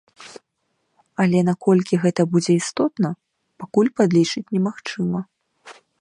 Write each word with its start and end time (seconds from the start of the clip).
Але 1.23 1.39
наколькі 1.49 1.99
гэта 2.05 2.21
будзе 2.33 2.55
істотна, 2.61 3.09
пакуль 3.65 3.93
падлічыць 4.01 4.47
немагчыма. 4.57 5.19